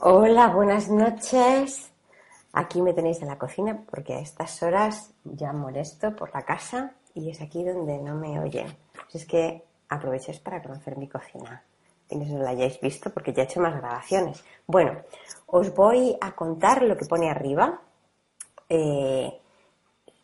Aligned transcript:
Hola, 0.00 0.46
buenas 0.50 0.88
noches. 0.88 1.90
Aquí 2.52 2.80
me 2.80 2.92
tenéis 2.92 3.20
en 3.20 3.26
la 3.26 3.36
cocina 3.36 3.82
porque 3.90 4.14
a 4.14 4.20
estas 4.20 4.62
horas 4.62 5.12
ya 5.24 5.52
molesto 5.52 6.14
por 6.14 6.32
la 6.32 6.42
casa 6.42 6.92
y 7.14 7.30
es 7.30 7.40
aquí 7.40 7.64
donde 7.64 7.98
no 7.98 8.14
me 8.14 8.38
oyen. 8.38 8.68
Es 9.12 9.26
que 9.26 9.64
aprovechéis 9.88 10.38
para 10.38 10.62
conocer 10.62 10.96
mi 10.96 11.08
cocina. 11.08 11.64
Y 12.10 12.14
no 12.14 12.38
la 12.38 12.50
hayáis 12.50 12.80
visto 12.80 13.10
porque 13.10 13.32
ya 13.32 13.42
he 13.42 13.46
hecho 13.46 13.58
más 13.58 13.74
grabaciones. 13.74 14.44
Bueno, 14.68 15.02
os 15.46 15.74
voy 15.74 16.16
a 16.20 16.30
contar 16.30 16.82
lo 16.82 16.96
que 16.96 17.04
pone 17.04 17.28
arriba. 17.28 17.80
Eh, 18.68 19.36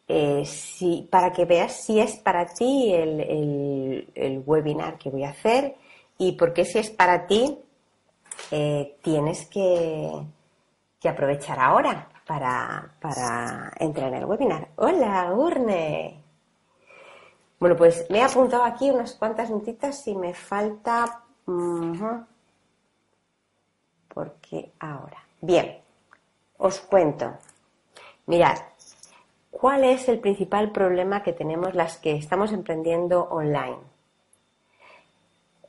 eh, 0.06 0.44
si, 0.44 1.08
para 1.10 1.32
que 1.32 1.46
veas 1.46 1.72
si 1.72 1.98
es 1.98 2.14
para 2.18 2.46
ti 2.46 2.94
el, 2.94 4.08
el 4.14 4.42
webinar 4.46 4.98
que 4.98 5.10
voy 5.10 5.24
a 5.24 5.30
hacer 5.30 5.74
y 6.16 6.32
por 6.32 6.52
qué 6.52 6.64
si 6.64 6.78
es 6.78 6.90
para 6.90 7.26
ti 7.26 7.58
eh, 8.50 8.96
tienes 9.02 9.46
que, 9.46 10.22
aprovechar 11.08 11.58
ahora 11.58 12.08
para, 12.26 12.90
entrar 13.78 14.08
en 14.08 14.14
el 14.14 14.24
webinar. 14.24 14.68
Hola, 14.76 15.32
Urne. 15.34 16.22
Bueno, 17.60 17.76
pues 17.76 18.06
me 18.10 18.18
he 18.18 18.22
apuntado 18.22 18.64
aquí 18.64 18.90
unas 18.90 19.14
cuantas 19.14 19.50
notitas 19.50 20.06
y 20.08 20.14
me 20.14 20.34
falta... 20.34 21.22
porque 24.08 24.72
ahora. 24.78 25.22
Bien, 25.40 25.78
os 26.56 26.80
cuento. 26.80 27.34
Mirad, 28.26 28.56
¿cuál 29.50 29.84
es 29.84 30.08
el 30.08 30.20
principal 30.20 30.72
problema 30.72 31.22
que 31.22 31.34
tenemos 31.34 31.74
las 31.74 31.98
que 31.98 32.16
estamos 32.16 32.52
emprendiendo 32.52 33.24
online? 33.24 33.93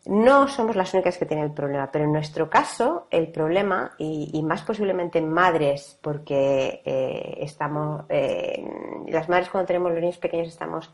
No 0.05 0.47
somos 0.47 0.75
las 0.75 0.93
únicas 0.93 1.17
que 1.17 1.25
tienen 1.25 1.45
el 1.45 1.51
problema, 1.51 1.89
pero 1.91 2.05
en 2.05 2.13
nuestro 2.13 2.49
caso 2.49 3.07
el 3.09 3.29
problema, 3.31 3.93
y, 3.97 4.41
más 4.43 4.61
posiblemente 4.61 5.21
madres, 5.21 5.97
porque 6.01 6.81
eh, 6.85 7.37
estamos, 7.41 8.03
eh, 8.09 8.63
las 9.07 9.27
madres 9.29 9.49
cuando 9.49 9.67
tenemos 9.67 9.91
los 9.91 10.01
niños 10.01 10.17
pequeños 10.17 10.49
estamos 10.49 10.93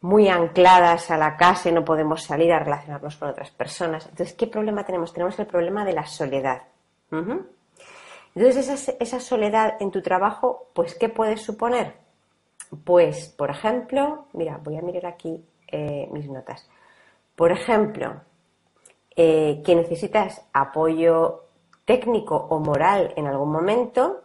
muy 0.00 0.28
ancladas 0.28 1.10
a 1.10 1.16
la 1.16 1.36
casa 1.36 1.68
y 1.68 1.72
no 1.72 1.84
podemos 1.84 2.22
salir 2.22 2.52
a 2.52 2.58
relacionarnos 2.58 3.16
con 3.16 3.28
otras 3.28 3.50
personas. 3.50 4.06
Entonces, 4.06 4.34
¿qué 4.34 4.46
problema 4.46 4.84
tenemos? 4.84 5.12
Tenemos 5.12 5.38
el 5.38 5.46
problema 5.46 5.84
de 5.84 5.92
la 5.92 6.06
soledad. 6.06 6.62
Entonces, 8.34 8.96
esa, 8.98 9.20
soledad 9.20 9.76
en 9.80 9.90
tu 9.90 10.00
trabajo, 10.02 10.68
pues, 10.72 10.94
¿qué 10.94 11.08
puedes 11.08 11.42
suponer? 11.42 11.94
Pues, 12.84 13.28
por 13.28 13.50
ejemplo, 13.50 14.26
mira, 14.32 14.58
voy 14.62 14.78
a 14.78 14.82
mirar 14.82 15.06
aquí 15.06 15.44
eh, 15.68 16.08
mis 16.10 16.28
notas. 16.28 16.68
Por 17.36 17.52
ejemplo, 17.52 18.20
eh, 19.16 19.62
que 19.64 19.74
necesitas 19.74 20.42
apoyo 20.52 21.44
técnico 21.84 22.36
o 22.36 22.58
moral 22.58 23.12
en 23.16 23.26
algún 23.26 23.50
momento 23.50 24.22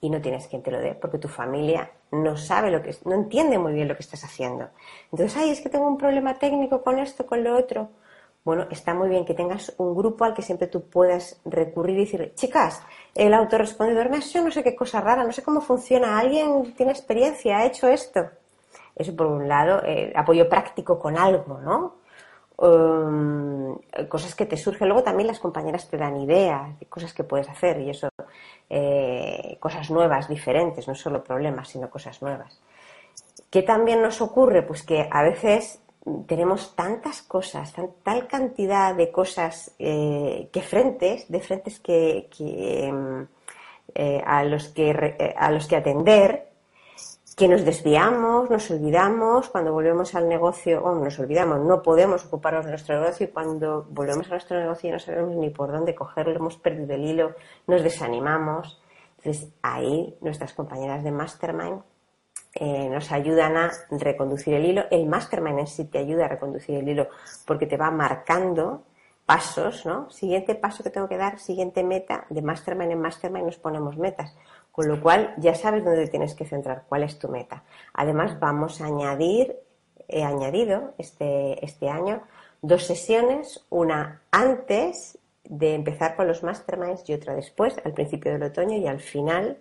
y 0.00 0.08
no 0.10 0.20
tienes 0.20 0.46
quien 0.48 0.62
te 0.62 0.70
lo 0.70 0.80
dé 0.80 0.94
porque 0.94 1.18
tu 1.18 1.28
familia 1.28 1.90
no 2.12 2.36
sabe 2.36 2.70
lo 2.70 2.82
que 2.82 2.96
no 3.04 3.14
entiende 3.14 3.58
muy 3.58 3.72
bien 3.72 3.88
lo 3.88 3.94
que 3.94 4.02
estás 4.02 4.24
haciendo. 4.24 4.68
Entonces, 5.12 5.36
ay, 5.36 5.50
es 5.50 5.60
que 5.60 5.68
tengo 5.68 5.86
un 5.86 5.98
problema 5.98 6.34
técnico 6.34 6.82
con 6.82 6.98
esto, 6.98 7.26
con 7.26 7.44
lo 7.44 7.56
otro. 7.56 7.90
Bueno, 8.42 8.66
está 8.70 8.94
muy 8.94 9.08
bien 9.08 9.26
que 9.26 9.34
tengas 9.34 9.74
un 9.76 9.94
grupo 9.94 10.24
al 10.24 10.34
que 10.34 10.42
siempre 10.42 10.66
tú 10.66 10.88
puedas 10.88 11.40
recurrir 11.44 11.98
y 11.98 12.00
decir, 12.00 12.32
chicas, 12.34 12.82
el 13.14 13.34
autorrespondedor 13.34 14.08
me 14.08 14.16
ha 14.16 14.20
hecho 14.20 14.42
no 14.42 14.50
sé 14.50 14.62
qué 14.62 14.74
cosa 14.74 15.00
rara, 15.00 15.24
no 15.24 15.32
sé 15.32 15.42
cómo 15.42 15.60
funciona, 15.60 16.18
alguien 16.18 16.74
tiene 16.74 16.92
experiencia, 16.92 17.58
ha 17.58 17.66
hecho 17.66 17.86
esto. 17.86 18.30
Eso 19.00 19.16
por 19.16 19.26
un 19.26 19.48
lado, 19.48 19.82
eh, 19.84 20.12
apoyo 20.14 20.46
práctico 20.46 20.98
con 20.98 21.16
algo, 21.16 21.58
¿no? 21.58 22.00
Um, 22.58 23.78
cosas 24.10 24.34
que 24.34 24.44
te 24.44 24.58
surgen. 24.58 24.88
Luego 24.88 25.02
también 25.02 25.26
las 25.26 25.40
compañeras 25.40 25.88
te 25.88 25.96
dan 25.96 26.20
ideas 26.20 26.78
de 26.78 26.84
cosas 26.84 27.14
que 27.14 27.24
puedes 27.24 27.48
hacer 27.48 27.80
y 27.80 27.88
eso, 27.88 28.10
eh, 28.68 29.56
cosas 29.58 29.90
nuevas, 29.90 30.28
diferentes, 30.28 30.86
no 30.86 30.94
solo 30.94 31.24
problemas, 31.24 31.70
sino 31.70 31.88
cosas 31.88 32.20
nuevas. 32.20 32.60
¿Qué 33.48 33.62
también 33.62 34.02
nos 34.02 34.20
ocurre? 34.20 34.62
Pues 34.62 34.82
que 34.82 35.08
a 35.10 35.22
veces 35.22 35.80
tenemos 36.26 36.76
tantas 36.76 37.22
cosas, 37.22 37.74
tal 38.02 38.26
cantidad 38.26 38.94
de 38.94 39.10
cosas 39.10 39.74
eh, 39.78 40.50
que 40.52 40.60
frentes, 40.60 41.30
de 41.30 41.40
frentes 41.40 41.80
que, 41.80 42.28
eh, 43.94 44.22
a, 44.26 44.44
los 44.44 44.68
que 44.68 45.34
a 45.34 45.50
los 45.50 45.66
que 45.66 45.76
atender, 45.76 46.49
que 47.36 47.48
nos 47.48 47.64
desviamos, 47.64 48.50
nos 48.50 48.70
olvidamos, 48.70 49.48
cuando 49.48 49.72
volvemos 49.72 50.14
al 50.14 50.28
negocio, 50.28 50.82
o 50.82 50.94
nos 50.94 51.18
olvidamos, 51.18 51.60
no 51.60 51.82
podemos 51.82 52.24
ocuparnos 52.24 52.64
de 52.64 52.72
nuestro 52.72 53.00
negocio 53.00 53.26
y 53.26 53.30
cuando 53.30 53.86
volvemos 53.90 54.26
a 54.26 54.30
nuestro 54.30 54.58
negocio 54.58 54.92
no 54.92 54.98
sabemos 54.98 55.36
ni 55.36 55.50
por 55.50 55.72
dónde 55.72 55.94
cogerlo, 55.94 56.34
hemos 56.34 56.56
perdido 56.56 56.94
el 56.94 57.04
hilo, 57.04 57.34
nos 57.66 57.82
desanimamos. 57.82 58.82
Entonces 59.18 59.48
ahí 59.62 60.16
nuestras 60.20 60.54
compañeras 60.54 61.04
de 61.04 61.12
Mastermind 61.12 61.82
eh, 62.54 62.88
nos 62.88 63.12
ayudan 63.12 63.56
a 63.56 63.70
reconducir 63.90 64.54
el 64.54 64.64
hilo. 64.64 64.84
El 64.90 65.06
Mastermind 65.06 65.60
en 65.60 65.66
sí 65.66 65.84
te 65.84 65.98
ayuda 65.98 66.24
a 66.24 66.28
reconducir 66.28 66.76
el 66.76 66.88
hilo 66.88 67.08
porque 67.46 67.66
te 67.66 67.76
va 67.76 67.90
marcando 67.90 68.82
pasos, 69.30 69.86
¿no? 69.86 70.10
Siguiente 70.10 70.56
paso 70.56 70.82
que 70.82 70.90
tengo 70.90 71.08
que 71.08 71.16
dar, 71.16 71.38
siguiente 71.38 71.84
meta, 71.84 72.26
de 72.30 72.42
Mastermind 72.42 72.90
en 72.90 73.00
Mastermind 73.00 73.46
nos 73.46 73.58
ponemos 73.58 73.96
metas. 73.96 74.34
Con 74.72 74.88
lo 74.88 75.00
cual 75.00 75.34
ya 75.38 75.54
sabes 75.54 75.84
dónde 75.84 76.08
tienes 76.08 76.34
que 76.34 76.44
centrar, 76.44 76.82
cuál 76.88 77.04
es 77.04 77.16
tu 77.16 77.28
meta. 77.28 77.62
Además, 77.94 78.40
vamos 78.40 78.80
a 78.80 78.86
añadir, 78.86 79.54
he 80.08 80.24
añadido 80.24 80.94
este, 80.98 81.64
este 81.64 81.88
año 81.88 82.22
dos 82.60 82.84
sesiones, 82.84 83.64
una 83.70 84.20
antes 84.32 85.16
de 85.44 85.76
empezar 85.76 86.16
con 86.16 86.26
los 86.26 86.42
masterminds 86.42 87.08
y 87.08 87.14
otra 87.14 87.36
después, 87.36 87.76
al 87.84 87.92
principio 87.92 88.32
del 88.32 88.42
otoño 88.42 88.78
y 88.78 88.88
al 88.88 88.98
final 88.98 89.58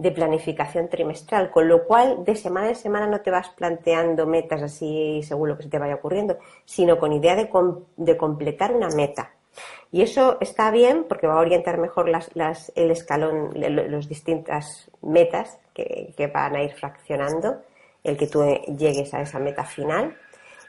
de 0.00 0.12
planificación 0.12 0.88
trimestral, 0.88 1.50
con 1.50 1.68
lo 1.68 1.84
cual 1.84 2.24
de 2.24 2.34
semana 2.34 2.70
en 2.70 2.74
semana 2.74 3.06
no 3.06 3.20
te 3.20 3.30
vas 3.30 3.50
planteando 3.50 4.26
metas 4.26 4.62
así 4.62 5.20
según 5.22 5.50
lo 5.50 5.58
que 5.58 5.64
se 5.64 5.68
te 5.68 5.78
vaya 5.78 5.96
ocurriendo, 5.96 6.38
sino 6.64 6.98
con 6.98 7.12
idea 7.12 7.36
de, 7.36 7.50
de 7.98 8.16
completar 8.16 8.74
una 8.74 8.88
meta. 8.88 9.34
Y 9.92 10.00
eso 10.00 10.38
está 10.40 10.70
bien 10.70 11.04
porque 11.04 11.26
va 11.26 11.34
a 11.34 11.40
orientar 11.40 11.76
mejor 11.76 12.08
las, 12.08 12.72
el 12.74 12.90
escalón, 12.90 13.50
las 13.54 14.08
distintas 14.08 14.90
metas 15.02 15.58
que, 15.74 16.30
van 16.32 16.56
a 16.56 16.62
ir 16.62 16.72
fraccionando, 16.72 17.60
el 18.02 18.16
que 18.16 18.26
tú 18.26 18.42
llegues 18.78 19.12
a 19.12 19.20
esa 19.20 19.38
meta 19.38 19.64
final. 19.64 20.16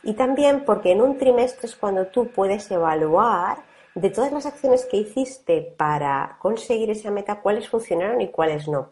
Y 0.03 0.13
también 0.13 0.65
porque 0.65 0.91
en 0.91 1.01
un 1.01 1.17
trimestre 1.17 1.67
es 1.67 1.75
cuando 1.77 2.07
tú 2.07 2.27
puedes 2.33 2.69
evaluar 2.69 3.59
de 3.95 4.09
todas 4.09 4.33
las 4.33 4.45
acciones 4.45 4.85
que 4.87 4.97
hiciste 4.97 5.73
para 5.77 6.35
conseguir 6.39 6.89
esa 6.89 7.11
meta, 7.11 7.39
cuáles 7.39 7.69
funcionaron 7.69 8.19
y 8.19 8.27
cuáles 8.27 8.67
no. 8.67 8.89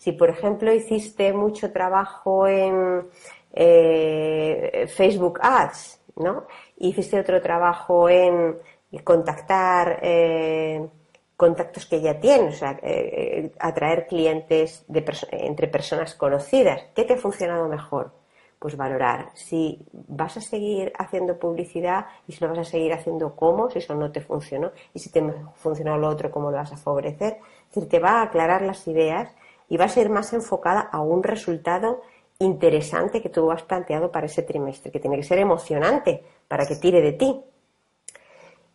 Si, 0.00 0.12
por 0.12 0.30
ejemplo, 0.30 0.72
hiciste 0.72 1.34
mucho 1.34 1.72
trabajo 1.72 2.46
en 2.46 3.06
eh, 3.52 4.86
Facebook 4.88 5.38
Ads, 5.42 6.00
¿no? 6.16 6.46
hiciste 6.78 7.20
otro 7.20 7.38
trabajo 7.42 8.08
en 8.08 8.56
contactar 9.04 9.98
eh, 10.00 10.88
contactos 11.36 11.84
que 11.84 12.00
ya 12.00 12.18
tienes, 12.18 12.54
o 12.54 12.58
sea, 12.60 12.80
eh, 12.82 13.52
atraer 13.58 14.06
clientes 14.06 14.86
de 14.88 15.04
entre 15.32 15.68
personas 15.68 16.14
conocidas. 16.14 16.82
¿Qué 16.94 17.04
te 17.04 17.12
ha 17.12 17.18
funcionado 17.18 17.68
mejor? 17.68 18.14
Pues 18.58 18.78
valorar 18.78 19.28
si 19.34 19.86
vas 19.92 20.38
a 20.38 20.40
seguir 20.40 20.94
haciendo 20.98 21.38
publicidad 21.38 22.06
y 22.26 22.32
si 22.32 22.42
lo 22.42 22.48
vas 22.48 22.60
a 22.60 22.64
seguir 22.64 22.94
haciendo 22.94 23.36
cómo, 23.36 23.68
si 23.68 23.80
eso 23.80 23.94
no 23.94 24.10
te 24.10 24.22
funcionó 24.22 24.72
y 24.94 24.98
si 24.98 25.10
te 25.10 25.22
funcionó 25.56 25.98
lo 25.98 26.08
otro, 26.08 26.30
cómo 26.30 26.50
lo 26.50 26.56
vas 26.56 26.72
a 26.72 26.78
favorecer. 26.78 27.36
Es 27.68 27.74
decir, 27.74 27.90
te 27.90 27.98
va 27.98 28.20
a 28.20 28.22
aclarar 28.22 28.62
las 28.62 28.88
ideas 28.88 29.30
y 29.70 29.78
va 29.78 29.86
a 29.86 29.88
ser 29.88 30.10
más 30.10 30.34
enfocada 30.34 30.80
a 30.80 31.00
un 31.00 31.22
resultado 31.22 32.02
interesante 32.38 33.22
que 33.22 33.30
tú 33.30 33.50
has 33.50 33.62
planteado 33.62 34.10
para 34.12 34.26
ese 34.26 34.42
trimestre, 34.42 34.92
que 34.92 35.00
tiene 35.00 35.16
que 35.16 35.22
ser 35.22 35.38
emocionante 35.38 36.22
para 36.48 36.66
que 36.66 36.76
tire 36.76 37.00
de 37.00 37.12
ti. 37.12 37.42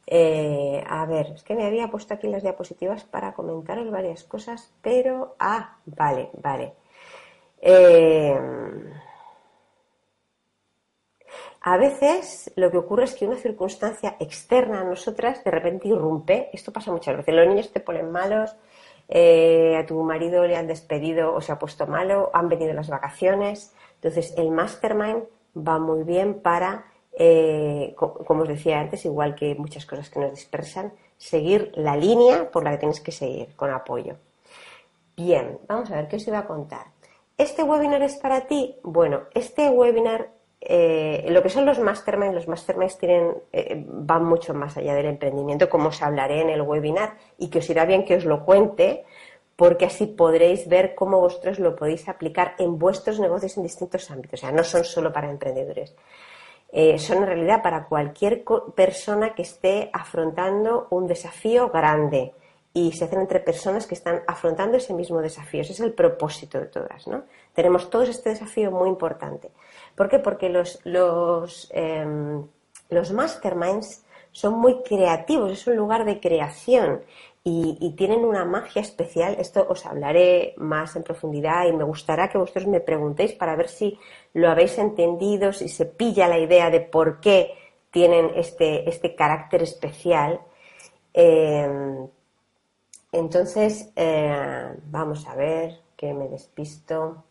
Eh, 0.08 0.84
a 0.88 1.06
ver, 1.06 1.28
es 1.36 1.44
que 1.44 1.56
me 1.56 1.66
había 1.66 1.90
puesto 1.90 2.14
aquí 2.14 2.28
las 2.28 2.44
diapositivas 2.44 3.04
para 3.04 3.34
comentaros 3.34 3.90
varias 3.92 4.24
cosas, 4.24 4.72
pero. 4.82 5.36
Ah, 5.40 5.78
vale, 5.86 6.30
vale. 6.42 6.74
Eh, 7.62 8.40
A 11.62 11.78
veces 11.78 12.52
lo 12.56 12.70
que 12.70 12.78
ocurre 12.78 13.06
es 13.06 13.16
que 13.16 13.26
una 13.26 13.38
circunstancia 13.38 14.16
externa 14.20 14.82
a 14.82 14.84
nosotras 14.84 15.44
de 15.44 15.52
repente 15.52 15.88
irrumpe. 15.88 16.50
Esto 16.54 16.72
pasa 16.72 16.92
muchas 16.92 17.18
veces. 17.18 17.34
Los 17.34 17.48
niños 17.48 17.72
te 17.74 17.80
ponen 17.80 18.12
malos, 18.12 18.56
eh, 19.08 19.78
a 19.78 19.86
tu 19.86 20.02
marido 20.04 20.46
le 20.46 20.56
han 20.56 20.68
despedido 20.68 21.34
o 21.34 21.42
se 21.42 21.52
ha 21.52 21.60
puesto 21.60 21.88
malo, 21.88 22.32
han 22.34 22.50
venido 22.50 22.74
las 22.74 22.90
vacaciones. 22.90 23.74
Entonces, 23.96 24.34
el 24.38 24.52
mastermind 24.52 25.24
va 25.56 25.80
muy 25.80 26.04
bien 26.04 26.42
para, 26.42 26.86
eh, 27.14 27.96
como 27.96 28.42
os 28.42 28.48
decía 28.48 28.80
antes, 28.80 29.06
igual 29.06 29.36
que 29.36 29.56
muchas 29.56 29.86
cosas 29.86 30.10
que 30.10 30.20
nos 30.20 30.32
dispersan, 30.32 30.94
seguir 31.18 31.72
la 31.76 31.96
línea 31.96 32.52
por 32.52 32.64
la 32.64 32.72
que 32.72 32.78
tienes 32.78 33.00
que 33.00 33.12
seguir 33.12 33.56
con 33.56 33.72
apoyo. 33.72 34.18
Bien, 35.16 35.60
vamos 35.68 35.90
a 35.92 35.96
ver 35.96 36.08
qué 36.08 36.18
os 36.18 36.28
iba 36.28 36.40
a 36.40 36.48
contar. 36.48 36.88
¿Este 37.38 37.64
webinar 37.64 38.02
es 38.02 38.16
para 38.16 38.48
ti? 38.48 38.78
Bueno, 38.84 39.24
este 39.34 39.70
webinar, 39.70 40.30
eh, 40.68 41.26
lo 41.30 41.44
que 41.44 41.50
son 41.50 41.66
los 41.66 41.80
masterminds, 41.80 42.34
los 42.34 42.48
masterminds 42.48 42.98
tienen, 42.98 43.36
eh, 43.54 43.84
van 43.88 44.26
mucho 44.26 44.54
más 44.54 44.76
allá 44.78 44.96
del 44.96 45.06
emprendimiento, 45.06 45.70
como 45.70 45.90
os 45.90 46.02
hablaré 46.02 46.42
en 46.42 46.50
el 46.50 46.62
webinar, 46.62 47.16
y 47.38 47.50
que 47.50 47.60
os 47.60 47.70
irá 47.70 47.86
bien 47.86 48.04
que 48.04 48.16
os 48.16 48.26
lo 48.26 48.44
cuente, 48.44 49.06
porque 49.56 49.86
así 49.86 50.08
podréis 50.08 50.68
ver 50.68 50.96
cómo 50.96 51.20
vosotros 51.20 51.60
lo 51.60 51.76
podéis 51.76 52.10
aplicar 52.10 52.56
en 52.58 52.78
vuestros 52.78 53.20
negocios 53.20 53.58
en 53.58 53.64
distintos 53.64 54.10
ámbitos. 54.12 54.40
O 54.40 54.42
sea, 54.42 54.52
no 54.52 54.64
son 54.64 54.84
solo 54.84 55.14
para 55.14 55.30
emprendedores. 55.30 55.96
Eh, 56.72 57.00
son 57.00 57.20
en 57.20 57.28
realidad 57.28 57.62
para 57.62 57.86
cualquier 57.86 58.44
persona 58.76 59.34
que 59.34 59.44
esté 59.44 59.90
afrontando 59.94 60.88
un 60.90 61.08
desafío 61.08 61.70
grande 61.70 62.34
y 62.74 62.92
se 62.92 63.06
hacen 63.06 63.22
entre 63.22 63.40
personas 63.40 63.88
que 63.88 63.96
están 63.96 64.24
afrontando 64.28 64.76
ese 64.76 64.94
mismo 64.94 65.22
desafío. 65.22 65.62
Ese 65.62 65.72
es 65.72 65.80
el 65.80 65.94
propósito 65.94 66.60
de 66.60 66.66
todas, 66.66 67.08
¿no? 67.08 67.24
Tenemos 67.54 67.90
todos 67.90 68.10
este 68.10 68.32
desafío 68.32 68.70
muy 68.72 68.90
importante. 68.90 69.52
¿Por 69.96 70.10
qué? 70.10 70.20
Porque 70.20 70.50
los, 70.50 70.80
los, 70.84 71.70
em, 71.74 72.46
los 72.90 73.12
masterminds 73.12 74.04
son 74.32 74.60
muy 74.60 74.82
creativos, 74.84 75.52
es 75.52 75.66
un 75.68 75.78
lugar 75.78 76.06
de 76.06 76.20
creación 76.20 77.02
y, 77.48 77.94
tienen 77.96 78.26
una 78.26 78.44
magia 78.44 78.82
especial. 78.82 79.38
Esto 79.40 79.66
os 79.70 79.86
hablaré 79.86 80.56
más 80.58 80.96
en 80.96 81.04
profundidad 81.04 81.68
y 81.68 81.74
me 81.74 81.84
gustará 81.84 82.28
que 82.28 82.40
vosotros 82.40 82.68
me 82.68 82.80
preguntéis 82.80 83.34
para 83.34 83.56
ver 83.56 83.70
si 83.70 84.00
lo 84.34 84.50
habéis 84.50 84.78
entendido, 84.80 85.54
si 85.54 85.70
se 85.70 85.86
pilla 85.86 86.28
la 86.28 86.40
idea 86.40 86.72
de 86.72 86.82
por 86.82 87.20
qué 87.20 87.54
tienen 87.92 88.32
este, 88.36 88.90
este 88.90 89.16
carácter 89.16 89.62
especial. 89.64 90.42
Em, 91.14 92.08
entonces, 93.12 93.92
eh, 93.96 94.74
vamos 94.88 95.26
a 95.28 95.36
ver, 95.36 95.80
que 95.96 96.14
me 96.14 96.28
despisto. 96.28 97.24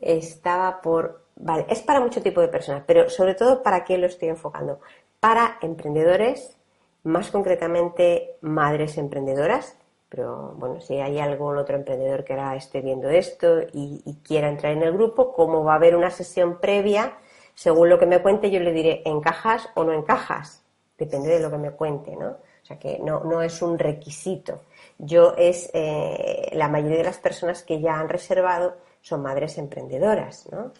Estaba 0.00 0.80
por. 0.80 1.23
Vale, 1.36 1.66
es 1.68 1.82
para 1.82 2.00
mucho 2.00 2.22
tipo 2.22 2.40
de 2.40 2.48
personas, 2.48 2.84
pero 2.86 3.10
sobre 3.10 3.34
todo 3.34 3.62
para 3.62 3.84
qué 3.84 3.98
lo 3.98 4.06
estoy 4.06 4.28
enfocando. 4.28 4.80
Para 5.20 5.58
emprendedores, 5.62 6.56
más 7.02 7.30
concretamente 7.30 8.36
madres 8.40 8.98
emprendedoras, 8.98 9.76
pero 10.08 10.54
bueno, 10.56 10.80
si 10.80 10.94
hay 10.94 11.18
algún 11.18 11.56
otro 11.56 11.76
emprendedor 11.76 12.24
que 12.24 12.34
ahora 12.34 12.54
esté 12.54 12.80
viendo 12.80 13.08
esto 13.08 13.62
y, 13.72 14.00
y, 14.04 14.14
quiera 14.22 14.48
entrar 14.48 14.72
en 14.72 14.82
el 14.82 14.92
grupo, 14.92 15.32
como 15.32 15.64
va 15.64 15.72
a 15.72 15.76
haber 15.76 15.96
una 15.96 16.10
sesión 16.10 16.60
previa, 16.60 17.18
según 17.54 17.88
lo 17.88 17.98
que 17.98 18.06
me 18.06 18.22
cuente, 18.22 18.50
yo 18.50 18.60
le 18.60 18.72
diré 18.72 19.02
encajas 19.04 19.68
o 19.74 19.84
no 19.84 19.92
encajas. 19.92 20.62
Depende 20.96 21.30
de 21.30 21.40
lo 21.40 21.50
que 21.50 21.58
me 21.58 21.72
cuente, 21.72 22.14
¿no? 22.14 22.28
O 22.28 22.66
sea 22.66 22.78
que 22.78 22.98
no, 22.98 23.24
no 23.24 23.42
es 23.42 23.60
un 23.60 23.78
requisito. 23.78 24.62
Yo 24.98 25.34
es 25.36 25.70
eh, 25.74 26.50
la 26.52 26.68
mayoría 26.68 26.98
de 26.98 27.04
las 27.04 27.18
personas 27.18 27.62
que 27.62 27.80
ya 27.80 27.98
han 27.98 28.08
reservado 28.08 28.76
son 29.02 29.22
madres 29.22 29.58
emprendedoras, 29.58 30.48
¿no? 30.50 30.72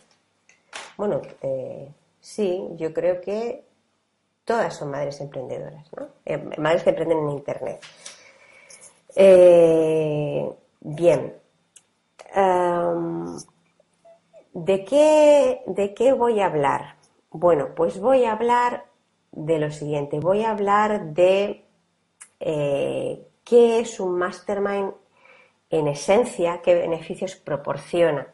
Bueno, 0.97 1.23
eh, 1.43 1.89
sí, 2.21 2.69
yo 2.77 2.93
creo 2.93 3.21
que 3.21 3.65
todas 4.45 4.77
son 4.77 4.91
madres 4.91 5.21
emprendedoras, 5.21 5.91
¿no? 5.97 6.09
Eh, 6.25 6.39
madres 6.59 6.83
que 6.83 6.91
emprenden 6.91 7.19
en 7.19 7.31
Internet. 7.31 7.81
bien. 10.81 11.35
Em, 12.35 13.39
¿de, 14.53 14.85
qué, 14.85 15.63
¿De 15.67 15.95
qué 15.95 16.13
voy 16.13 16.41
a 16.41 16.47
hablar? 16.47 16.97
Bueno, 17.31 17.75
pues 17.75 17.99
voy 18.01 18.25
a 18.25 18.33
hablar 18.33 18.87
de 19.33 19.59
lo 19.59 19.71
siguiente. 19.71 20.21
Voy 20.21 20.43
a 20.43 20.51
hablar 20.51 21.15
de 21.15 21.65
qué 23.45 23.81
es 23.81 24.01
un 24.01 24.19
mastermind 24.19 24.93
en 25.71 25.89
esencia, 25.89 26.61
qué 26.63 26.75
beneficios 26.75 27.37
proporciona. 27.37 28.34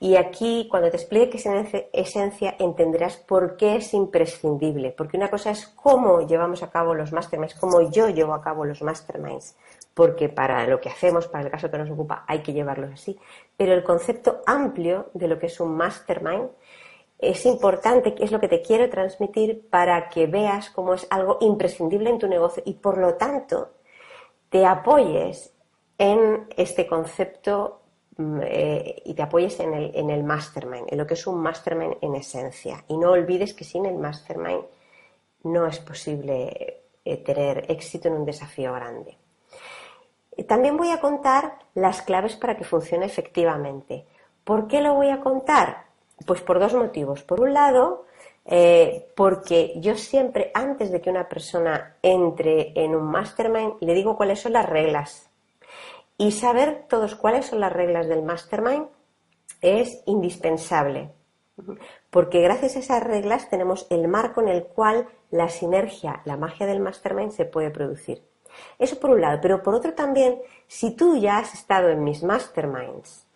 Y 0.00 0.14
aquí, 0.14 0.68
cuando 0.70 0.90
te 0.90 0.96
explique 0.96 1.30
qué 1.30 1.38
es 1.38 1.46
en 1.46 1.88
esencia, 1.92 2.54
entenderás 2.60 3.16
por 3.16 3.56
qué 3.56 3.76
es 3.76 3.92
imprescindible. 3.94 4.92
Porque 4.92 5.16
una 5.16 5.28
cosa 5.28 5.50
es 5.50 5.66
cómo 5.66 6.20
llevamos 6.24 6.62
a 6.62 6.70
cabo 6.70 6.94
los 6.94 7.12
masterminds, 7.12 7.54
cómo 7.54 7.90
yo 7.90 8.08
llevo 8.08 8.32
a 8.32 8.40
cabo 8.40 8.64
los 8.64 8.80
masterminds. 8.80 9.56
Porque 9.94 10.28
para 10.28 10.64
lo 10.68 10.80
que 10.80 10.88
hacemos, 10.88 11.26
para 11.26 11.44
el 11.44 11.50
caso 11.50 11.68
que 11.68 11.78
nos 11.78 11.90
ocupa, 11.90 12.24
hay 12.28 12.42
que 12.42 12.52
llevarlos 12.52 12.92
así. 12.92 13.18
Pero 13.56 13.72
el 13.72 13.82
concepto 13.82 14.42
amplio 14.46 15.10
de 15.14 15.26
lo 15.26 15.36
que 15.36 15.46
es 15.46 15.58
un 15.58 15.76
mastermind 15.76 16.50
es 17.18 17.44
importante, 17.46 18.14
es 18.18 18.30
lo 18.30 18.38
que 18.38 18.46
te 18.46 18.62
quiero 18.62 18.88
transmitir 18.88 19.68
para 19.68 20.08
que 20.08 20.28
veas 20.28 20.70
cómo 20.70 20.94
es 20.94 21.08
algo 21.10 21.38
imprescindible 21.40 22.10
en 22.10 22.18
tu 22.18 22.28
negocio 22.28 22.62
y 22.64 22.74
por 22.74 22.98
lo 22.98 23.14
tanto 23.14 23.72
te 24.48 24.64
apoyes 24.64 25.52
en 25.98 26.46
este 26.56 26.86
concepto 26.86 27.77
eh, 28.18 29.02
y 29.04 29.14
te 29.14 29.22
apoyes 29.22 29.60
en 29.60 29.74
el, 29.74 29.92
en 29.94 30.10
el 30.10 30.24
mastermind, 30.24 30.88
en 30.88 30.98
lo 30.98 31.06
que 31.06 31.14
es 31.14 31.26
un 31.26 31.40
mastermind 31.40 31.96
en 32.00 32.16
esencia. 32.16 32.84
Y 32.88 32.96
no 32.96 33.12
olvides 33.12 33.54
que 33.54 33.64
sin 33.64 33.86
el 33.86 33.96
mastermind 33.96 34.64
no 35.44 35.66
es 35.66 35.78
posible 35.78 36.82
eh, 37.04 37.16
tener 37.18 37.70
éxito 37.70 38.08
en 38.08 38.14
un 38.14 38.24
desafío 38.24 38.72
grande. 38.72 39.16
También 40.46 40.76
voy 40.76 40.90
a 40.90 41.00
contar 41.00 41.58
las 41.74 42.02
claves 42.02 42.36
para 42.36 42.56
que 42.56 42.64
funcione 42.64 43.06
efectivamente. 43.06 44.06
¿Por 44.44 44.66
qué 44.68 44.80
lo 44.80 44.94
voy 44.94 45.10
a 45.10 45.20
contar? 45.20 45.84
Pues 46.26 46.40
por 46.42 46.58
dos 46.58 46.74
motivos. 46.74 47.22
Por 47.22 47.40
un 47.40 47.52
lado, 47.52 48.06
eh, 48.44 49.12
porque 49.14 49.74
yo 49.76 49.96
siempre, 49.96 50.50
antes 50.54 50.90
de 50.90 51.00
que 51.00 51.10
una 51.10 51.28
persona 51.28 51.96
entre 52.02 52.72
en 52.74 52.94
un 52.94 53.10
mastermind, 53.10 53.74
le 53.80 53.94
digo 53.94 54.16
cuáles 54.16 54.40
son 54.40 54.52
las 54.54 54.68
reglas. 54.68 55.27
Y 56.18 56.32
saber 56.32 56.86
todos 56.88 57.14
cuáles 57.14 57.46
son 57.46 57.60
las 57.60 57.72
reglas 57.72 58.08
del 58.08 58.22
mastermind 58.22 58.88
es 59.62 60.02
indispensable. 60.04 61.12
Porque 62.10 62.40
gracias 62.40 62.76
a 62.76 62.80
esas 62.80 63.02
reglas 63.02 63.48
tenemos 63.48 63.86
el 63.90 64.08
marco 64.08 64.40
en 64.40 64.48
el 64.48 64.64
cual 64.64 65.08
la 65.30 65.48
sinergia, 65.48 66.22
la 66.24 66.36
magia 66.36 66.66
del 66.66 66.80
mastermind 66.80 67.32
se 67.32 67.44
puede 67.44 67.70
producir. 67.70 68.22
Eso 68.78 68.98
por 68.98 69.10
un 69.10 69.20
lado, 69.20 69.38
pero 69.40 69.62
por 69.62 69.74
otro 69.74 69.94
también, 69.94 70.40
si 70.66 70.92
tú 70.92 71.16
ya 71.16 71.38
has 71.38 71.54
estado 71.54 71.88
en 71.88 72.02
mis 72.04 72.22
masterminds 72.22 73.26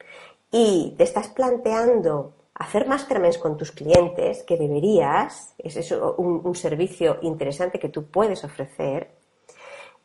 y 0.50 0.94
te 0.96 1.04
estás 1.04 1.28
planteando 1.28 2.34
hacer 2.54 2.86
masterminds 2.86 3.38
con 3.38 3.56
tus 3.56 3.72
clientes, 3.72 4.42
que 4.44 4.56
deberías, 4.56 5.54
es 5.58 5.90
un, 5.92 6.54
servicio 6.54 7.18
interesante 7.22 7.78
que 7.78 7.88
tú 7.88 8.06
puedes 8.06 8.44
ofrecer, 8.44 9.10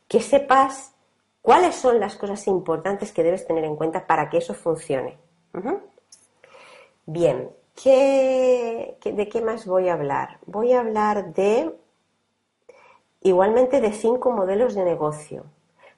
que 0.07 0.21
sepas 0.21 0.93
cuáles 1.41 1.75
son 1.75 1.99
las 1.99 2.15
cosas 2.15 2.47
importantes 2.47 3.11
que 3.11 3.23
debes 3.23 3.45
tener 3.45 3.63
en 3.63 3.75
cuenta 3.75 4.05
para 4.05 4.29
que 4.29 4.37
eso 4.37 4.53
funcione. 4.53 5.17
Bien, 7.05 7.49
¿de 7.83 9.29
qué 9.31 9.41
más 9.43 9.65
voy 9.65 9.89
a 9.89 9.93
hablar? 9.93 10.39
Voy 10.45 10.73
a 10.73 10.79
hablar 10.81 11.33
de, 11.33 11.73
igualmente, 13.21 13.81
de 13.81 13.93
cinco 13.93 14.31
modelos 14.31 14.75
de 14.75 14.83
negocio, 14.83 15.45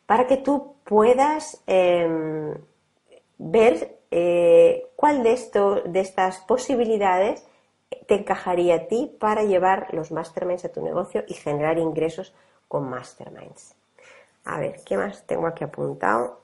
para 0.05 0.27
que 0.27 0.37
tú 0.37 0.75
puedas 0.83 1.63
em, 1.67 2.55
ver 3.37 3.99
eh, 4.11 4.89
¿cuál 4.95 5.23
de, 5.23 5.39
de 5.85 5.99
estas 5.99 6.39
posibilidades 6.39 7.45
te 8.07 8.15
encajaría 8.15 8.75
a 8.75 8.87
ti 8.87 9.15
para 9.19 9.43
llevar 9.43 9.93
los 9.93 10.11
masterminds 10.11 10.65
a 10.65 10.71
tu 10.71 10.81
negocio 10.81 11.23
y 11.27 11.33
generar 11.35 11.77
ingresos 11.77 12.33
con 12.67 12.89
masterminds? 12.89 13.75
A 14.45 14.59
ver, 14.59 14.81
¿qué 14.85 14.97
más 14.97 15.25
tengo 15.25 15.47
aquí 15.47 15.63
apuntado? 15.63 16.39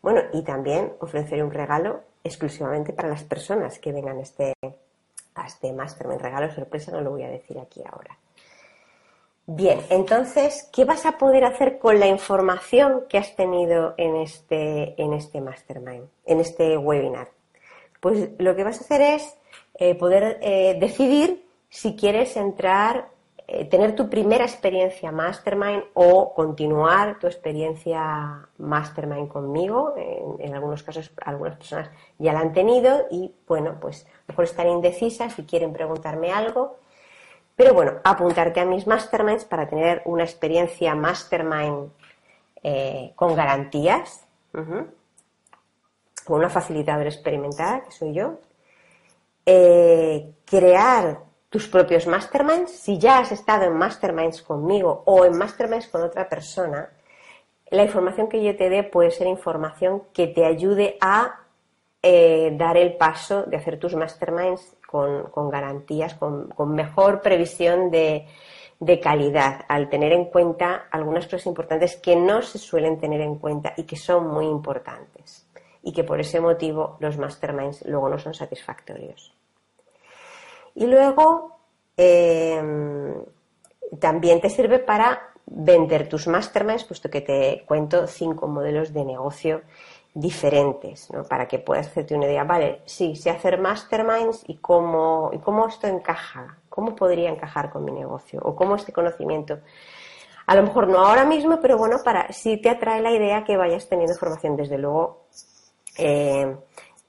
Bueno, 0.00 0.20
y 0.32 0.42
también 0.42 0.94
ofreceré 1.00 1.42
un 1.42 1.52
regalo 1.52 2.02
exclusivamente 2.24 2.92
para 2.92 3.08
las 3.08 3.22
personas 3.24 3.78
que 3.78 3.92
vengan 3.92 4.18
este, 4.18 4.54
a 5.34 5.46
este 5.46 5.72
mastermind. 5.72 6.20
Regalo 6.20 6.52
sorpresa 6.52 6.92
no 6.92 7.00
lo 7.00 7.10
voy 7.10 7.22
a 7.22 7.28
decir 7.28 7.58
aquí 7.58 7.82
ahora. 7.84 8.18
Bien, 9.46 9.80
entonces, 9.90 10.68
¿qué 10.72 10.84
vas 10.84 11.04
a 11.04 11.18
poder 11.18 11.44
hacer 11.44 11.78
con 11.78 11.98
la 11.98 12.06
información 12.06 13.04
que 13.08 13.18
has 13.18 13.34
tenido 13.34 13.94
en 13.96 14.16
este, 14.16 15.00
en 15.02 15.12
este 15.12 15.40
mastermind, 15.40 16.08
en 16.26 16.40
este 16.40 16.76
webinar? 16.78 17.28
Pues 18.00 18.30
lo 18.38 18.54
que 18.54 18.64
vas 18.64 18.78
a 18.78 18.84
hacer 18.84 19.00
es 19.00 19.36
eh, 19.74 19.94
poder 19.96 20.38
eh, 20.42 20.76
decidir 20.80 21.44
si 21.68 21.96
quieres 21.96 22.36
entrar 22.36 23.08
eh, 23.48 23.64
tener 23.64 23.94
tu 23.94 24.08
primera 24.08 24.44
experiencia 24.44 25.10
mastermind 25.10 25.84
o 25.94 26.32
continuar 26.32 27.18
tu 27.18 27.26
experiencia 27.26 28.48
mastermind 28.58 29.28
conmigo. 29.28 29.94
En, 29.96 30.54
algunos 30.54 30.82
casos, 30.82 31.12
algunas 31.24 31.56
personas 31.56 31.90
ya 32.18 32.32
la 32.32 32.40
han 32.40 32.52
tenido 32.52 33.06
y, 33.10 33.34
bueno, 33.46 33.78
pues 33.80 34.06
mejor 34.28 34.44
estar 34.44 34.66
indecisas 34.66 35.34
si 35.34 35.44
quieren 35.44 35.72
preguntarme 35.72 36.32
algo. 36.32 36.78
Pero 37.56 37.74
bueno, 37.74 37.94
apuntarte 38.04 38.60
a 38.60 38.64
mis 38.64 38.86
masterminds 38.86 39.44
para 39.44 39.68
tener 39.68 40.02
una 40.04 40.22
experiencia 40.22 40.94
mastermind 40.94 41.90
eh, 42.62 43.12
con 43.16 43.34
garantías, 43.34 44.26
con 44.52 46.38
una 46.38 46.48
facilitadora 46.48 47.08
experimentada, 47.08 47.82
que 47.82 47.90
soy 47.90 48.14
yo. 48.14 48.38
Eh, 49.44 50.32
crear 50.44 51.31
tus 51.52 51.68
propios 51.68 52.06
masterminds, 52.06 52.70
si 52.70 52.98
ya 52.98 53.18
has 53.18 53.30
estado 53.30 53.64
en 53.64 53.76
masterminds 53.76 54.40
conmigo 54.40 55.02
o 55.04 55.26
en 55.26 55.36
masterminds 55.36 55.86
con 55.86 56.00
otra 56.00 56.26
persona, 56.26 56.88
la 57.70 57.84
información 57.84 58.26
que 58.30 58.42
yo 58.42 58.56
te 58.56 58.70
dé 58.70 58.84
puede 58.84 59.10
ser 59.10 59.26
información 59.26 60.04
que 60.14 60.28
te 60.28 60.46
ayude 60.46 60.96
a 61.02 61.40
eh, 62.02 62.54
dar 62.56 62.78
el 62.78 62.96
paso 62.96 63.42
de 63.42 63.58
hacer 63.58 63.78
tus 63.78 63.94
masterminds 63.94 64.76
con, 64.86 65.50
garantías, 65.50 66.14
con, 66.14 66.74
mejor 66.74 67.20
previsión 67.20 67.90
de, 67.90 68.26
de, 68.80 68.98
calidad, 68.98 69.66
al 69.68 69.90
tener 69.90 70.12
en 70.14 70.24
cuenta 70.24 70.86
algunas 70.90 71.26
cosas 71.26 71.44
importantes 71.44 71.96
que 71.96 72.16
no 72.16 72.40
se 72.40 72.58
suelen 72.58 72.98
tener 72.98 73.20
en 73.20 73.36
cuenta 73.36 73.74
y 73.76 73.82
que 73.82 73.96
son 73.96 74.26
muy 74.26 74.46
importantes 74.46 75.46
y 75.82 75.92
que 75.92 76.02
por 76.02 76.18
ese 76.18 76.40
motivo 76.40 76.96
los 76.98 77.18
masterminds 77.18 77.84
luego 77.84 78.08
no 78.08 78.18
son 78.18 78.32
satisfactorios. 78.32 79.34
Y 80.74 80.86
luego 80.86 81.58
em, 81.96 83.14
también 83.98 84.40
te 84.40 84.50
sirve 84.50 84.78
para 84.78 85.32
vender 85.46 86.08
tus 86.08 86.26
masterminds, 86.26 86.84
puesto 86.84 87.10
que 87.10 87.20
te 87.20 87.64
cuento 87.66 88.06
cinco 88.06 88.48
modelos 88.48 88.92
de 88.92 89.04
negocio 89.04 89.62
diferentes, 90.14 91.10
¿no? 91.10 91.24
Para 91.24 91.48
que 91.48 91.58
puedas 91.58 91.86
hacerte 91.86 92.14
una 92.14 92.26
idea, 92.26 92.44
vale, 92.44 92.82
sí, 92.84 93.16
sé 93.16 93.30
hacer 93.30 93.58
masterminds 93.58 94.44
y 94.46 94.56
cómo, 94.56 95.30
y 95.32 95.38
cómo 95.38 95.66
esto 95.66 95.86
encaja, 95.86 96.58
cómo 96.68 96.94
podría 96.94 97.30
encajar 97.30 97.70
con 97.70 97.84
mi 97.84 97.92
negocio 97.92 98.40
o 98.42 98.54
cómo 98.54 98.76
este 98.76 98.92
conocimiento. 98.92 99.60
A 100.46 100.54
lo 100.54 100.62
mejor 100.62 100.88
no 100.88 100.98
ahora 100.98 101.24
mismo, 101.24 101.60
pero 101.60 101.78
bueno, 101.78 101.98
para 102.04 102.30
si 102.32 102.58
te 102.58 102.68
atrae 102.68 103.00
la 103.00 103.12
idea 103.12 103.44
que 103.44 103.56
vayas 103.56 103.88
teniendo 103.88 104.14
formación, 104.14 104.56
desde 104.56 104.76
luego, 104.76 105.26
eh, 105.96 106.56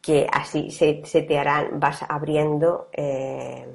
que 0.04 0.28
así 0.30 0.70
se, 0.70 0.96
te 1.02 1.40
harán, 1.40 1.80
vas 1.80 2.04
abriendo, 2.10 2.90
eh, 2.92 3.66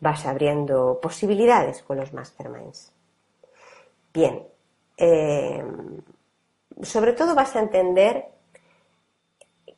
vas 0.00 0.26
abriendo 0.26 0.98
posibilidades 1.00 1.84
con 1.84 1.98
los 1.98 2.12
masterminds. 2.12 2.92
Bien, 4.12 4.44
eh, 4.96 5.64
sobre 6.82 7.12
todo 7.12 7.36
vas 7.36 7.54
a 7.54 7.60
entender 7.60 8.24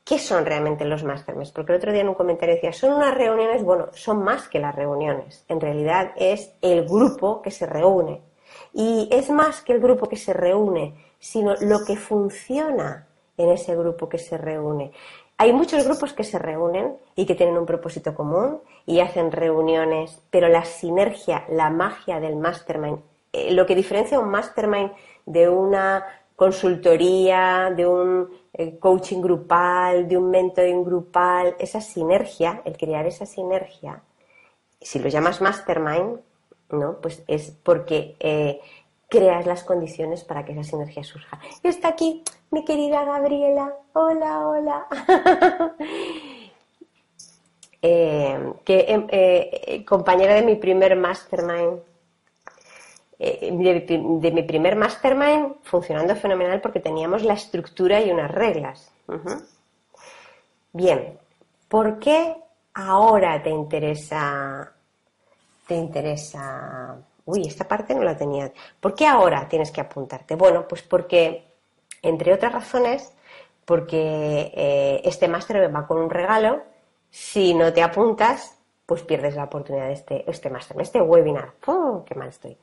qué 0.02 0.18
son 0.18 0.46
realmente 0.46 0.86
los 0.86 1.04
masterminds, 1.04 1.52
porque 1.52 1.72
el 1.72 1.78
otro 1.78 1.92
día 1.92 2.00
en 2.00 2.08
un 2.08 2.14
comentario 2.14 2.54
decía, 2.54 2.72
son 2.72 2.94
unas 2.94 3.14
reuniones, 3.14 3.62
bueno, 3.62 3.88
son 3.92 4.24
más 4.24 4.48
que 4.48 4.60
las 4.60 4.74
reuniones, 4.74 5.44
en 5.48 5.60
realidad 5.60 6.12
es 6.16 6.54
el 6.62 6.86
grupo 6.86 7.42
que 7.42 7.50
se 7.50 7.66
reúne. 7.66 8.22
Y 8.72 9.06
es 9.12 9.28
más 9.28 9.60
que 9.60 9.74
el 9.74 9.80
grupo 9.80 10.08
que 10.08 10.16
se 10.16 10.32
reúne, 10.32 10.94
sino 11.18 11.54
lo 11.60 11.84
que 11.84 11.96
funciona 11.98 13.06
en 13.36 13.50
ese 13.50 13.76
grupo 13.76 14.08
que 14.08 14.18
se 14.18 14.38
reúne 14.38 14.92
hay 15.38 15.52
muchos 15.52 15.84
grupos 15.84 16.12
que 16.12 16.24
se 16.24 16.38
reúnen 16.38 16.96
y 17.14 17.24
que 17.24 17.36
tienen 17.36 17.56
un 17.56 17.64
propósito 17.64 18.12
común 18.14 18.60
y 18.86 18.98
hacen 18.98 19.30
reuniones, 19.30 20.20
pero 20.30 20.48
la 20.48 20.64
sinergia, 20.64 21.44
la 21.48 21.70
magia 21.70 22.18
del 22.18 22.34
mastermind, 22.34 22.98
eh, 23.32 23.52
lo 23.52 23.64
que 23.64 23.76
diferencia 23.76 24.18
un 24.18 24.30
mastermind 24.30 24.90
de 25.26 25.48
una 25.48 26.04
consultoría, 26.34 27.72
de 27.74 27.86
un 27.86 28.28
eh, 28.52 28.78
coaching 28.78 29.20
grupal, 29.20 30.08
de 30.08 30.16
un 30.16 30.28
mentoring 30.28 30.84
grupal, 30.84 31.54
esa 31.60 31.80
sinergia, 31.80 32.62
el 32.64 32.76
crear 32.76 33.06
esa 33.06 33.24
sinergia, 33.24 34.02
si 34.80 34.98
lo 34.98 35.08
llamas 35.08 35.40
mastermind, 35.40 36.20
¿no? 36.70 37.00
Pues 37.00 37.22
es 37.28 37.52
porque 37.62 38.16
eh, 38.18 38.60
creas 39.08 39.46
las 39.46 39.64
condiciones 39.64 40.24
para 40.24 40.44
que 40.44 40.52
esa 40.52 40.64
sinergia 40.64 41.02
surja. 41.02 41.40
Está 41.62 41.88
aquí 41.88 42.22
mi 42.50 42.64
querida 42.64 43.04
Gabriela. 43.04 43.74
Hola, 43.92 44.48
hola. 44.48 44.86
Eh, 47.80 48.54
que 48.64 48.86
em, 48.88 49.06
eh, 49.08 49.84
compañera 49.86 50.34
de 50.34 50.42
mi 50.42 50.56
primer 50.56 50.96
mastermind. 50.96 51.78
Eh, 53.20 53.52
de, 53.52 54.30
mi 54.32 54.42
primer 54.42 54.74
mastermind 54.74 55.54
funcionando 55.62 56.16
fenomenal 56.16 56.60
porque 56.60 56.80
teníamos 56.80 57.22
la 57.22 57.34
estructura 57.34 58.00
y 58.00 58.10
unas 58.10 58.32
reglas. 58.32 58.90
Bien, 60.72 61.20
¿por 61.68 62.00
qué 62.00 62.34
ahora 62.74 63.40
te 63.44 63.50
interesa 63.50 64.72
te 65.68 65.76
interesa 65.76 66.96
uy, 67.28 67.46
esta 67.46 67.68
parte 67.68 67.94
no 67.94 68.02
la 68.02 68.16
tenía. 68.16 68.50
¿Por 68.80 68.94
qué 68.94 69.06
ahora 69.06 69.46
tienes 69.48 69.70
que 69.70 69.82
apuntarte? 69.82 70.34
Bueno, 70.34 70.66
pues 70.66 70.82
porque, 70.82 71.44
entre 72.00 72.32
otras 72.32 72.52
razones, 72.52 73.12
porque 73.66 74.50
eh, 74.54 75.02
este 75.04 75.28
máster 75.28 75.74
va 75.74 75.86
con 75.86 75.98
un 75.98 76.08
regalo. 76.08 76.62
Si 77.10 77.52
no 77.52 77.70
te 77.72 77.82
apuntas, 77.82 78.58
pues 78.86 79.02
pierdes 79.02 79.36
la 79.36 79.44
oportunidad 79.44 79.88
de 79.88 79.92
este, 79.92 80.30
este 80.30 80.48
máster, 80.48 80.80
este 80.80 81.02
webinar. 81.02 81.52
¡Oh, 81.66 82.02
qué 82.06 82.14
mal 82.14 82.28
estoy! 82.28 82.56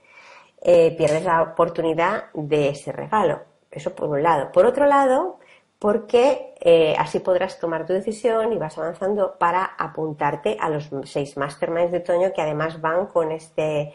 Eh, 0.61 0.95
pierdes 0.97 1.23
la 1.23 1.43
oportunidad 1.43 2.31
de 2.33 2.69
ese 2.69 2.91
regalo. 2.91 3.41
Eso 3.69 3.93
por 3.93 4.09
un 4.09 4.23
lado. 4.23 4.51
Por 4.51 4.65
otro 4.65 4.87
lado, 4.87 5.37
porque 5.77 6.55
eh, 6.59 6.95
así 6.97 7.19
podrás 7.19 7.59
tomar 7.59 7.85
tu 7.85 7.93
decisión 7.93 8.51
y 8.51 8.57
vas 8.57 8.77
avanzando 8.79 9.37
para 9.37 9.63
apuntarte 9.63 10.57
a 10.59 10.69
los 10.69 10.89
seis 11.03 11.37
masterminds 11.37 11.91
de 11.91 11.99
otoño 11.99 12.33
que 12.33 12.41
además 12.41 12.81
van 12.81 13.05
con 13.05 13.31
este 13.31 13.93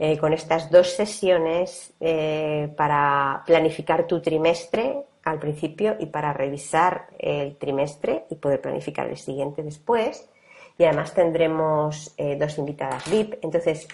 eh, 0.00 0.16
con 0.16 0.32
estas 0.32 0.70
dos 0.70 0.90
sesiones 0.90 1.92
eh, 1.98 2.72
para 2.76 3.42
planificar 3.44 4.06
tu 4.06 4.20
trimestre 4.22 5.02
al 5.24 5.40
principio 5.40 5.96
y 5.98 6.06
para 6.06 6.32
revisar 6.32 7.08
el 7.18 7.56
trimestre 7.56 8.24
y 8.30 8.36
poder 8.36 8.60
planificar 8.60 9.08
el 9.08 9.16
siguiente 9.16 9.64
después. 9.64 10.28
Y 10.78 10.84
además 10.84 11.12
tendremos 11.14 12.14
eh, 12.16 12.36
dos 12.36 12.58
invitadas 12.58 13.10
VIP. 13.10 13.42
Entonces, 13.42 13.88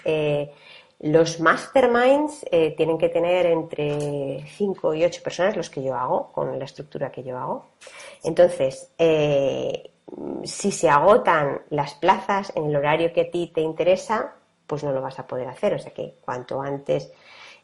los 0.99 1.39
masterminds 1.39 2.45
tienen 2.77 2.99
que 2.99 3.09
tener 3.09 3.47
entre 3.47 4.45
5 4.45 4.93
y 4.93 5.03
8 5.03 5.23
personas, 5.23 5.57
los 5.57 5.71
que 5.71 5.81
yo 5.81 5.95
hago, 5.95 6.31
con 6.31 6.57
la 6.59 6.65
estructura 6.65 7.11
que 7.11 7.23
yo 7.23 7.35
hago. 7.35 7.65
Entonces, 8.23 8.91
si 10.43 10.71
se 10.71 10.87
agotan 10.87 11.63
las 11.71 11.95
plazas 11.95 12.53
en 12.55 12.65
el 12.65 12.75
horario 12.75 13.11
que 13.11 13.21
a 13.21 13.31
ti 13.31 13.51
te 13.53 13.61
interesa, 13.61 14.35
pues 14.67 14.83
no 14.83 14.91
lo 14.91 15.01
vas 15.01 15.19
a 15.19 15.27
poder 15.27 15.47
hacer. 15.47 15.73
O 15.73 15.79
sea 15.79 15.93
que 15.93 16.15
cuanto 16.21 16.61
antes 16.61 17.11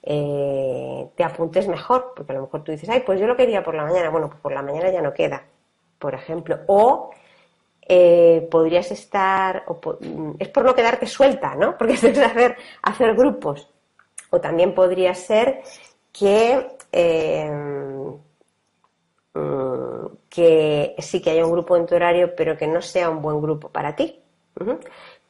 eh, 0.03 1.10
te 1.15 1.24
apuntes 1.24 1.67
mejor, 1.67 2.13
porque 2.15 2.31
a 2.31 2.36
lo 2.36 2.41
mejor 2.41 2.63
tú 2.63 2.72
dices, 2.72 2.89
ay, 2.89 3.03
pues 3.05 3.20
yo 3.20 3.27
lo 3.27 3.36
quería 3.36 3.63
por 3.63 3.75
la 3.75 3.84
mañana. 3.84 4.10
Bueno, 4.10 4.29
pues 4.29 4.41
por 4.41 4.51
la 4.51 4.62
mañana 4.62 4.91
ya 4.91 5.01
no 5.01 5.13
queda, 5.13 5.43
por 6.00 6.13
ejemplo. 6.13 6.60
O 6.67 7.12
eh, 7.81 8.48
podrías 8.50 8.91
estar, 8.91 9.65
es 10.39 10.50
por 10.50 10.65
no 10.65 10.75
quedarte 10.75 11.05
suelta, 11.08 11.55
¿no? 11.55 11.77
Porque 11.77 11.93
es 11.93 12.03
hacer, 12.03 12.58
hacer 12.81 13.15
grupos. 13.15 13.70
O 14.29 14.39
también 14.39 14.74
podría 14.74 15.13
ser 15.13 15.62
que, 16.12 16.77
eh, 16.91 17.51
mm, 17.51 18.12
que 20.29 20.96
sí 21.00 21.22
que 21.22 21.31
haya 21.31 21.46
un 21.46 21.51
grupo 21.51 21.75
en 21.75 21.86
tu 21.86 21.96
horario, 21.96 22.34
pero 22.36 22.58
que 22.58 22.67
no 22.67 22.81
sea 22.81 23.10
un 23.10 23.22
buen 23.22 23.41
grupo 23.41 23.70
para 23.70 23.96
ti 23.96 24.22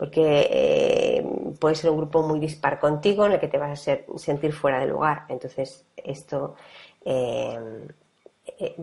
porque 0.01 0.49
eh, 0.49 1.23
puede 1.59 1.75
ser 1.75 1.91
un 1.91 1.97
grupo 1.97 2.23
muy 2.23 2.39
dispar 2.39 2.79
contigo 2.79 3.27
en 3.27 3.33
el 3.33 3.39
que 3.39 3.47
te 3.47 3.59
vas 3.59 3.87
a 3.87 3.99
sentir 4.17 4.51
fuera 4.51 4.79
de 4.79 4.87
lugar. 4.87 5.25
Entonces, 5.29 5.85
esto, 5.95 6.55
eh, 7.05 7.87
eh, 8.57 8.75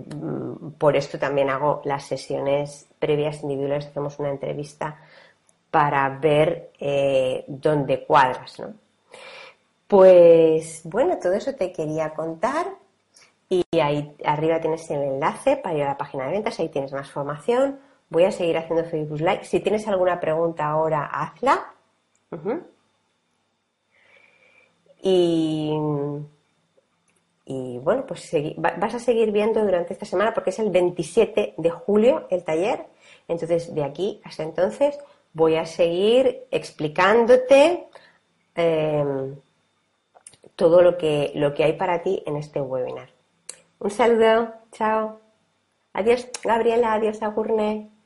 por 0.78 0.94
esto 0.94 1.18
también 1.18 1.50
hago 1.50 1.82
las 1.84 2.06
sesiones 2.06 2.86
previas 3.00 3.42
individuales, 3.42 3.86
hacemos 3.86 4.16
una 4.20 4.30
entrevista 4.30 4.96
para 5.72 6.08
ver 6.08 6.70
dónde 7.48 8.04
cuadras, 8.04 8.60
¿no? 8.60 8.74
Pues 9.88 10.82
bueno, 10.84 11.18
todo 11.20 11.32
eso 11.32 11.52
te 11.52 11.72
quería 11.72 12.14
contar 12.14 12.68
y 13.48 13.64
ahí 13.82 14.14
arriba 14.24 14.60
tienes 14.60 14.88
el 14.92 15.02
enlace 15.02 15.56
para 15.56 15.74
ir 15.74 15.82
a 15.82 15.88
la 15.88 15.98
página 15.98 16.26
de 16.26 16.30
ventas, 16.34 16.60
ahí 16.60 16.68
tienes 16.68 16.92
más 16.92 17.10
formación 17.10 17.87
Voy 18.10 18.24
a 18.24 18.32
seguir 18.32 18.56
haciendo 18.56 18.84
Facebook 18.84 19.20
Live. 19.20 19.44
Si 19.44 19.60
tienes 19.60 19.86
alguna 19.86 20.18
pregunta 20.18 20.66
ahora, 20.66 21.04
hazla. 21.06 21.74
Y, 25.02 25.72
y 27.44 27.78
bueno, 27.78 28.04
pues 28.06 28.30
vas 28.56 28.94
a 28.94 28.98
seguir 28.98 29.30
viendo 29.30 29.62
durante 29.62 29.92
esta 29.92 30.04
semana 30.04 30.34
porque 30.34 30.50
es 30.50 30.58
el 30.58 30.70
27 30.70 31.54
de 31.56 31.70
julio 31.70 32.26
el 32.30 32.44
taller. 32.44 32.86
Entonces, 33.28 33.74
de 33.74 33.84
aquí 33.84 34.20
hasta 34.24 34.42
entonces 34.42 34.98
voy 35.32 35.56
a 35.56 35.66
seguir 35.66 36.46
explicándote 36.50 37.88
em, 38.54 39.36
todo 40.56 40.82
lo 40.82 40.98
que, 40.98 41.32
lo 41.34 41.54
que 41.54 41.64
hay 41.64 41.74
para 41.74 42.02
ti 42.02 42.22
en 42.26 42.36
este 42.36 42.60
webinar. 42.60 43.10
Un 43.78 43.90
saludo, 43.90 44.52
chao. 44.72 45.20
Adiós, 45.92 46.28
Gabriela, 46.42 46.94
adiós, 46.94 47.22
Agurne. 47.22 47.97